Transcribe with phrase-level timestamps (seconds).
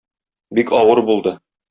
[0.59, 1.35] Бик авыр булды.